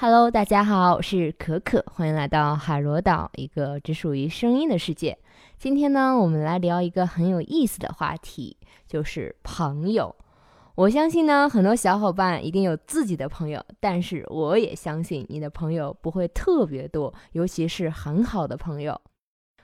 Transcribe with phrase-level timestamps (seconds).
[0.00, 5.18] Hello，大家好，我是可可，欢迎来到海螺岛，一个只属于声音的世界。
[5.58, 8.56] 今天呢，我们来聊一个很有意思的话题，
[8.86, 10.14] 就是朋友。
[10.76, 19.00] 我相信呢，很多小伙伴一定有自己的朋友，但是我也相信你的朋友不会特别多，尤其是很好的朋友。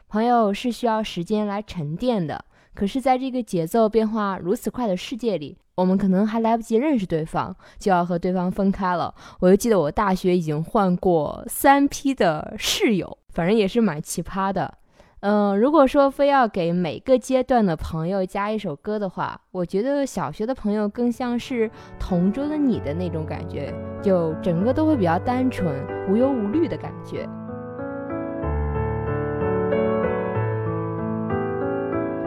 [0.08, 2.44] 朋友是需要时间来沉淀的，
[2.74, 9.14] 可是，在这个节奏变化如此快的世界里，我们可能还来不及认识对方，就要和对方分开了。
[9.40, 14.74] 我就记得我大学已经换过三批的室友，反正也是蛮奇葩的。
[15.20, 25.74] 嗯，如果说非要给每个阶段的朋友加一首歌的话，我觉得小学的朋友更像是同桌的你的那种感觉，就整个都会比较单纯、
[26.10, 27.26] 无忧无虑的感觉。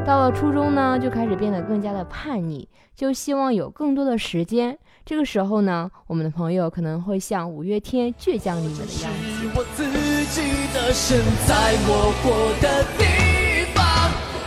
[0.07, 4.79] 到了初中呢，就开始变得更加的叛逆，就希望有更多的时间。
[5.05, 9.51] 这个时候呢，我们的朋友可能会像五月天倔强你们的样子。
[9.53, 9.83] 我自
[10.31, 13.83] 己的身在我活的地方，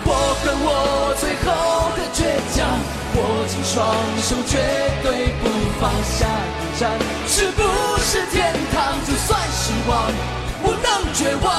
[0.06, 2.24] 我和我最后的倔
[2.56, 2.66] 强，
[3.16, 3.84] 握紧双
[4.16, 4.56] 手，绝
[5.02, 6.90] 对不放下一站。
[7.26, 7.60] 是不
[7.98, 10.10] 是天堂，就算失望，
[10.62, 11.52] 不能绝望。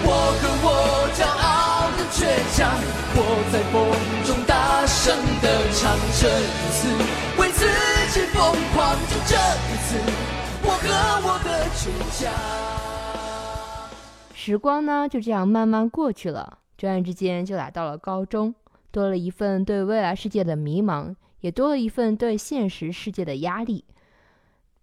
[0.00, 1.57] 我和我骄傲。
[2.58, 3.88] 风
[4.24, 6.42] 中大声的唱这一
[6.72, 6.88] 次，
[7.40, 7.64] 为自
[8.12, 9.94] 己疯狂，就这一次，
[10.64, 10.88] 我和
[11.22, 11.80] 我的倔
[12.18, 12.28] 强。
[14.34, 18.52] 时光呢，就这样慢慢过去了，转眼之间就来到了高中，
[18.90, 23.84] 多了一份对未来世界的迷茫，也多了一份对现实世界的压力。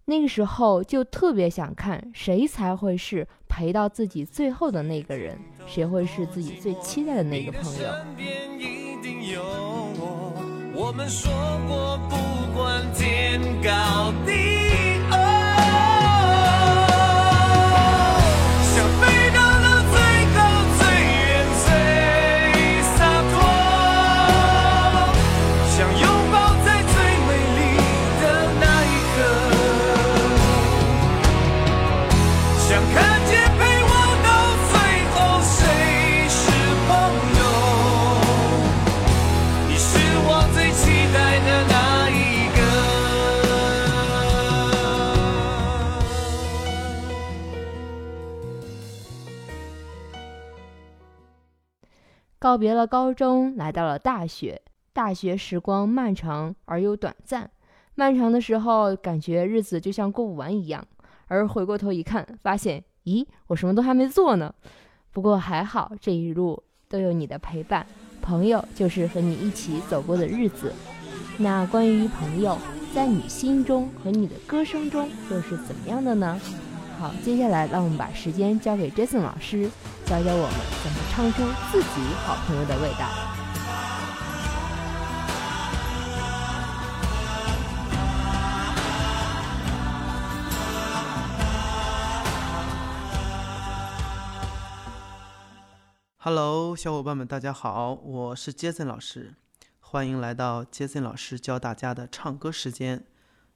[0.08, 7.90] 那个时候就特别想看谁才会是陪到自己最后的那个人，谁会是自己最期待的那个朋友。
[10.74, 11.32] 我们说
[11.66, 12.16] 过不
[12.56, 14.65] 管天高地。
[52.46, 54.62] 告别了高中，来到了大学。
[54.92, 57.50] 大学时光漫长而又短暂，
[57.96, 60.86] 漫长的时候感觉日子就像过不完一样，
[61.26, 64.54] 而回过头一看，发现，咦，我什么都还没做呢。
[65.10, 67.84] 不过还好，这一路都有你的陪伴，
[68.22, 70.72] 朋友就是和你一起走过的日子。
[71.38, 72.56] 那关于朋友，
[72.94, 76.40] 在你心中和你的歌声中又是怎么样的呢？
[76.96, 79.68] 好，接下来让我们把时间交给 Jason 老师，
[80.06, 83.10] 教教我们怎么唱出自己好朋友的味道。
[96.18, 99.34] Hello，小伙伴们，大家好，我是 Jason 老师，
[99.80, 103.04] 欢迎来到 Jason 老师教大家的唱歌时间。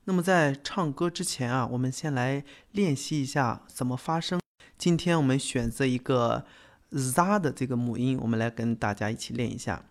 [0.02, 4.39] 那么在唱歌之前啊，我们先来练习一下怎么发声。
[4.80, 6.42] 今天我们选择一个
[6.88, 9.84] z 的这个母音，我们来跟大家一起练一下。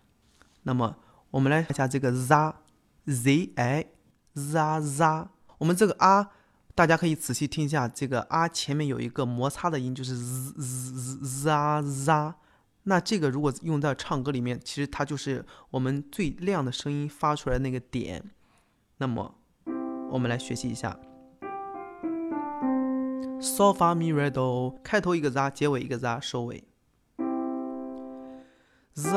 [0.64, 0.96] 那么
[1.30, 2.54] 我们来看一下这个 z
[3.06, 3.86] z i
[4.34, 5.28] z z。
[5.58, 6.30] 我们这个啊，
[6.74, 12.34] 大家可以仔细听一下，这个啊前面有一个摩擦的音，就是 z z z z。
[12.82, 18.24] 那这个如果用在唱歌里面，其实它就是我们最亮的声音发出来那个点。
[18.96, 19.36] 那么。
[20.10, 20.98] 我们来学习一下
[23.40, 26.64] ，so fa mi re do，开头一个 za，结尾一个 za，收尾。
[28.94, 29.08] za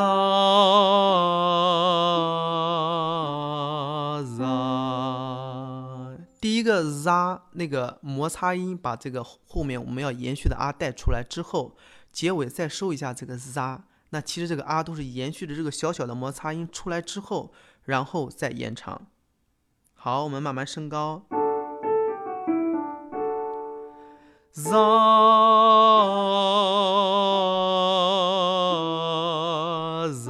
[4.24, 11.76] za，第一个 za 那个摩擦音，把这个后面我们要延续的啊带出来之后，
[12.12, 13.82] 结尾再收一下这个 za。
[14.12, 17.52] 那其实这个啊都是延续的这个小小的摩擦音出来之后，
[17.84, 19.08] 然后再延长。
[19.96, 21.26] 好，我们慢慢升高。
[24.56, 24.70] Za
[30.14, 30.30] za，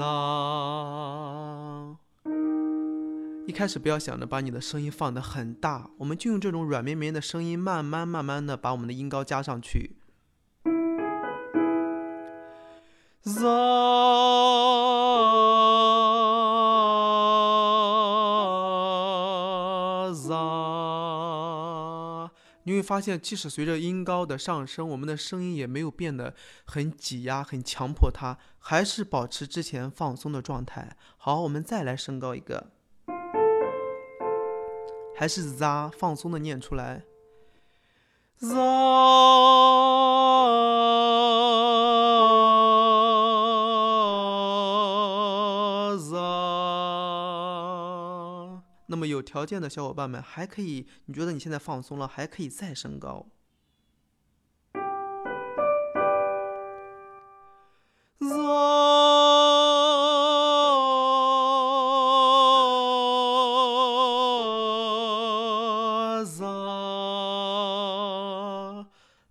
[3.45, 9.97] 一开始不要想着把你的声音放得很大，我们就用这种软绵绵的声音，慢慢慢慢的把我们的音高加上去。
[13.23, 13.73] za。
[22.63, 26.33] 你会发现，即使随着音高的上升，我们的声音也没有变得
[26.65, 30.95] 很挤压、很强迫它，还是保持之前放松的状态。
[31.17, 32.71] 好，我们再来升高一个，
[35.15, 37.03] 还是 za 放松的念出来
[38.37, 38.55] ，z。
[48.87, 53.27] 那么有条件的小伙伴们还可以，你觉得你现在放松了，还可以再升高。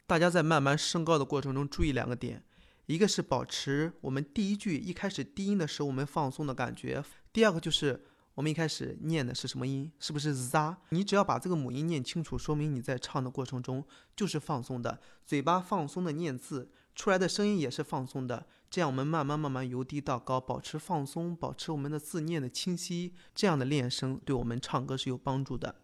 [0.07, 2.45] 大家在慢慢升高的过程中，注意两个点：
[2.87, 7.03] 一个是保持我们第一句一开始低音的时候我们放松的感觉；
[7.33, 8.07] 第二个就是。
[8.35, 9.93] 我们一开始念的是什么音？
[9.99, 10.77] 是不是 z？
[10.89, 13.85] 你只要把这个母音念清楚，说明你在唱的过程中
[14.17, 18.47] 就是放松的，嘴巴放松的念字，出来的声音也是放松的。
[18.71, 25.75] 这样我们慢慢慢慢由低到高，保持放松，保持我们的字念的清晰，这样的练声对我们唱歌是有帮助的。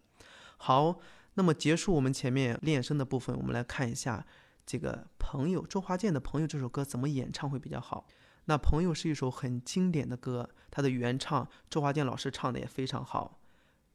[0.57, 0.99] 好，
[1.35, 4.25] 那么结束我们前面练声的部分，我们来看一下
[4.65, 8.07] 这个朋友周华健的朋友这首歌怎么演唱会比较好。
[8.49, 13.39] 那朋友是一首很经典的歌，它的原唱周华健老师唱的也非常好。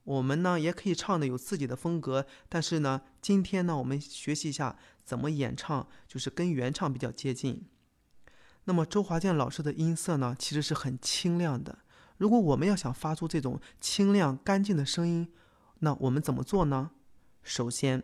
[0.05, 7.67] 我们呢也可以唱的有自己的风格，但是呢，今天呢我们学习一下怎么演唱，就是跟原唱比较接近。
[8.63, 11.79] 那么周华健老师的音色呢，其实是很清亮的。
[12.15, 15.33] 如果我们要想发出这种清亮干净的声音，
[15.79, 16.91] 那我们怎么做呢？
[17.43, 18.01] 首先，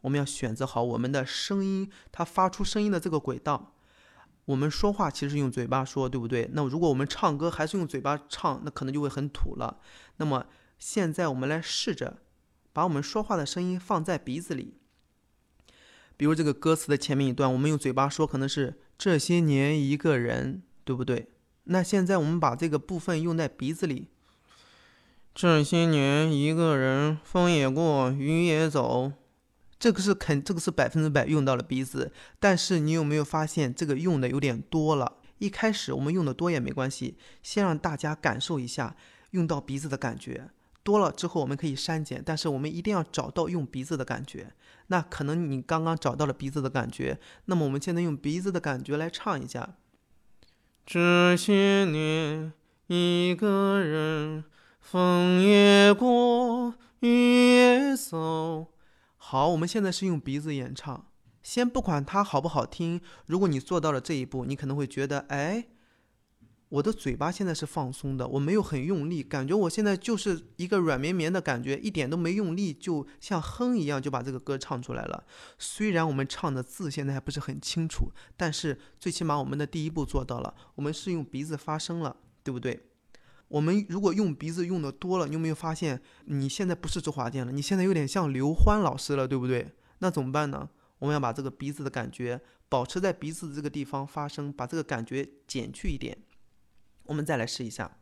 [0.00, 3.74] 我们要选择好我们的声音，它发出声音的这个轨道。
[4.46, 6.50] 我们说话其实是用嘴巴说，对不对？
[6.52, 9.78] 那如果我们唱歌还是用嘴巴唱，那可能就会很土了。
[10.16, 10.46] 那么
[10.78, 12.18] 现在我们来试着
[12.72, 14.74] 把我们说话的声音放在鼻子里。
[16.16, 21.28] 比如这个歌词的前面一段，我们用嘴巴说，可能是这些年一个人，对不对？
[21.64, 24.08] 那现在我们把这个部分用在鼻子里。
[25.34, 29.12] 这些年一个人，风也过，雨也走。
[29.82, 35.16] 这个是肯，这个是百分之百用到了鼻子，但是你有没有发现这个用的有点多了？
[35.38, 38.94] 一开始我们用的多也没关系，先让大家感受一下
[39.32, 40.50] 用到鼻子的感觉。
[40.84, 44.52] 多了之后我们可以删减，但是我们一定要找到用鼻子的感觉。
[44.86, 49.74] 那可能你刚刚找到了鼻子的感觉，那么我们现在用鼻子的感觉来唱一下。
[50.86, 52.52] 这些年
[52.86, 54.44] 一个人，
[54.80, 58.41] 风也过，雨也走。
[59.32, 61.06] 好，我们现在是用鼻子演唱。
[61.42, 65.68] 先不管它好不好听，如果你做到了这一步，你可能会觉得，哎，
[66.68, 75.24] 我的嘴巴现在是放松的，我没有很用力，感觉我现在就是一个软绵绵的感觉，一点都没用力，就像哼一样就把这个歌唱出来了。
[75.58, 82.14] 虽然我们唱的字现在还不是很清楚，但是最起码我们的第一步做到了，我们是用鼻子发声了，
[82.44, 82.78] 对不对？
[83.52, 87.52] 我们如果用鼻子用的多了，你有没有发现你现在不是周华健了？
[87.52, 89.72] 你现在有点像刘欢老师了，对不对？
[89.98, 90.70] 那怎么办呢？
[91.00, 92.40] 我们要把这个鼻子的感觉
[92.70, 96.16] 保持在鼻子这个地方发声，把这个感觉减去一点。
[97.04, 97.98] 我们再来试一下。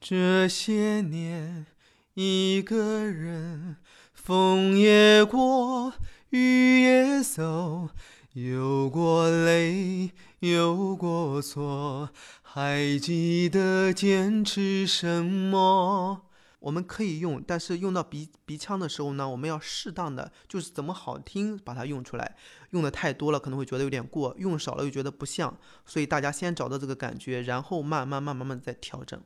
[0.00, 1.66] 这些年，
[2.14, 3.78] 一个人，
[4.12, 5.92] 风也过，
[6.30, 7.88] 雨也走，
[8.34, 10.10] 有过泪，
[10.40, 12.10] 有过错。
[12.42, 16.22] 还记得坚持什么？
[16.58, 22.34] 我们可以用，但是用到鼻鼻腔的时候呢，我们要适当的，就是怎么好听把它用出来。
[22.70, 25.56] 用的太多了可能会觉得有点过，用少了又觉得不像。
[25.86, 29.22] 所以大家先找到这个感觉，然后慢慢慢慢慢再调整。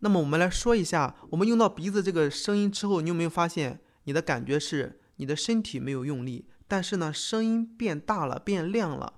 [0.00, 9.14] 那么我们来说一下，我们用到鼻子这个声音之后，你有没有发现你的感觉是你的身体没有用力，但是呢声音变大了，变亮了。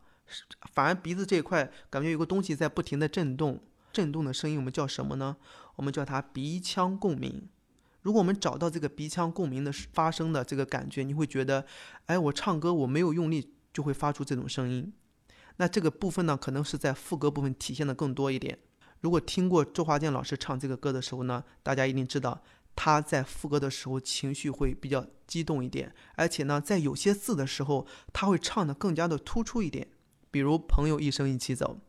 [0.72, 3.60] 反而鼻子这一块感觉有个东西在不停的震动，
[3.92, 5.36] 震动的声音我们叫什么呢？
[5.76, 7.48] 我们叫它鼻腔共鸣。
[8.02, 11.66] 如果我们找到这个鼻腔共鸣的发声的这个感觉，你会觉得，
[12.06, 14.92] 哎，我唱歌我没有用力就会发出这种声音。
[15.56, 18.58] 那这个部分呢，可能是在副歌部分体现的更多一点。
[19.00, 22.42] 如果听过周华健老师唱这个歌的时候呢，大家一定知道
[22.74, 29.88] 他在副歌的时候情绪会比较激动一点，而且呢，在有些字的时候他会唱的更加的突出一点。
[30.30, 31.80] 比如朋友一生一起走，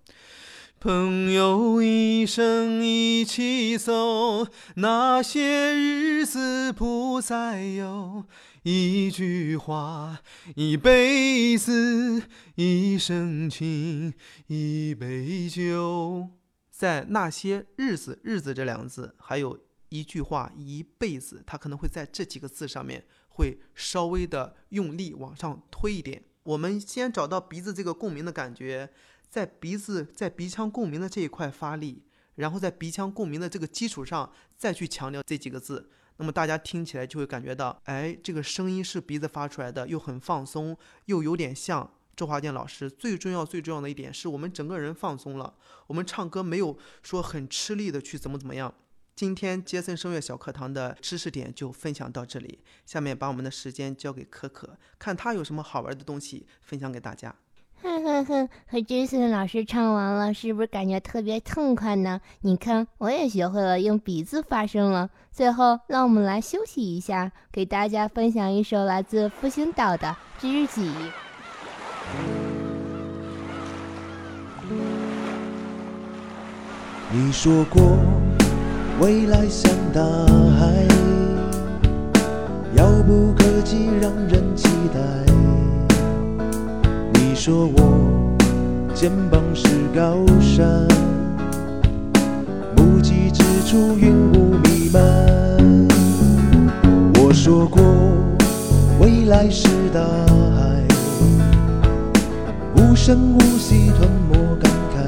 [0.80, 8.26] 朋友一生一起走，那些日子不再有。
[8.64, 10.22] 一句话，
[10.56, 12.24] 一辈子，
[12.56, 14.14] 一生情，
[14.48, 16.30] 一杯酒。
[16.70, 19.60] 在那些日子，日子这两个字，还有
[19.92, 23.06] 一句话，一辈子，它可能会在这几个字上面。
[23.34, 26.22] 会稍微的用力往上推一点。
[26.44, 28.92] 我们先找到鼻子这个共鸣的感觉，
[29.30, 32.04] 在鼻子在鼻腔共鸣的这一块发力，
[32.36, 35.90] 然后在鼻腔共鸣的这个基础上再去强调这几个字。
[36.18, 42.92] 那么大家听起来就会感觉到，哎，这个声音是鼻子发出来的，又很放松，又有点像周华健老师。
[42.92, 45.56] 最重要、最重要的一点是我们整个人放松了，
[45.88, 48.76] 我们唱歌没有说很吃力的去怎么怎么样。
[49.16, 57.36] 今天杰森声乐小课堂的知识点就分享到这里，下面把我们的时间交给可可，看他有什么好玩的东西分享给大家。
[57.84, 62.22] 哼哼哼，和杰森老师唱完了，是不是感觉特别痛快呢？
[62.42, 65.10] 你看，我也学会了用鼻子发声了。
[65.32, 70.90] 最后，让我们来休息一下，给大家分享一首来自复兴岛的《知己》。
[77.12, 77.82] 你说过
[79.02, 80.00] 未来像大
[80.60, 80.86] 海，
[82.76, 85.00] 遥不可及，让人期待。
[87.16, 88.38] 你说我
[88.94, 90.88] 肩膀是高山，
[92.78, 95.02] 目击之处云雾弥漫。
[97.16, 97.82] 我说过
[99.00, 100.86] 未来是大海，
[102.76, 105.02] 无声无息吞没感慨。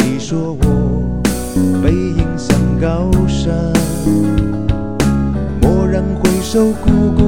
[0.00, 0.65] 你说我
[2.80, 3.54] 高山，
[5.62, 7.25] 蓦然回首，故国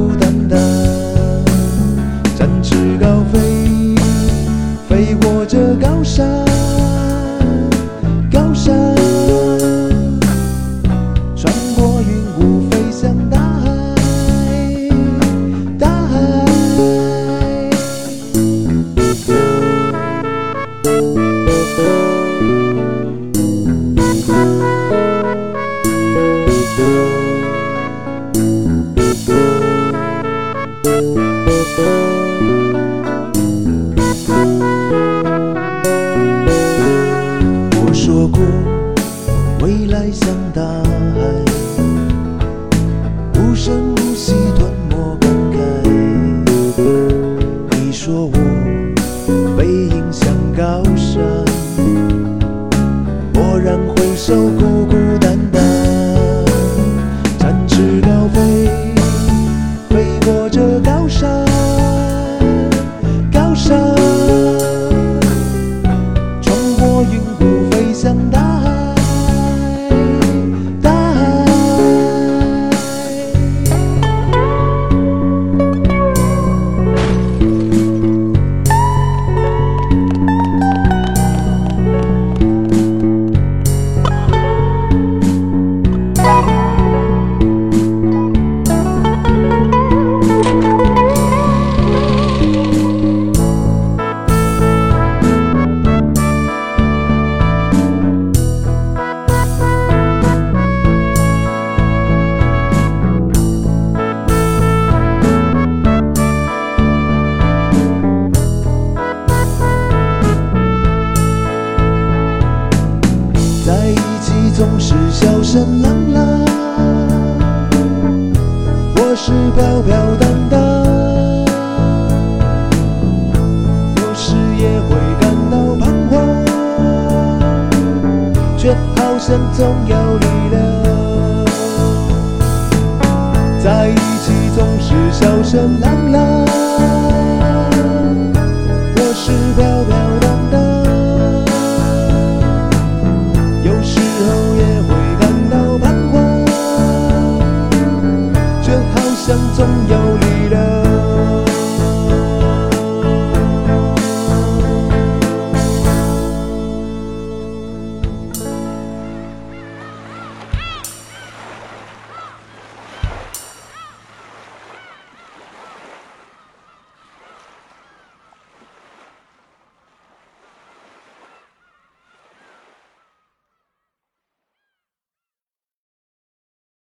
[129.58, 129.97] 好像总有